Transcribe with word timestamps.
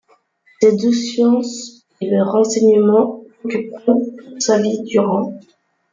Ces 0.59 0.75
deux 0.77 0.93
sciences 0.93 1.83
et 2.01 2.09
leur 2.09 2.33
enseignement 2.33 3.21
l'occuperont 3.43 4.03
toute 4.17 4.41
sa 4.41 4.59
vie 4.59 4.81
durant. 4.81 5.37